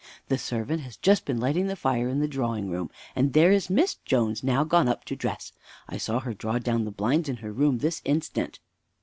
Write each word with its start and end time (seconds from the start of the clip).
The 0.29 0.39
servant 0.39 0.81
has 0.81 0.97
just 0.97 1.25
been 1.25 1.39
lighting 1.39 1.67
the 1.67 1.75
fire 1.75 2.09
in 2.09 2.21
the 2.21 2.27
drawing 2.27 2.71
room; 2.71 2.89
and 3.15 3.33
there 3.33 3.51
is 3.51 3.69
Miss 3.69 3.93
Jones 4.03 4.43
now 4.43 4.63
gone 4.63 4.87
up 4.87 5.05
to 5.05 5.15
dress. 5.15 5.51
I 5.87 5.97
saw 5.97 6.19
her 6.21 6.33
draw 6.33 6.57
down 6.57 6.85
the 6.85 6.91
blinds 6.91 7.29
in 7.29 7.35
her 7.37 7.51
room 7.51 7.77
this 7.77 8.01
instant." 8.03 8.57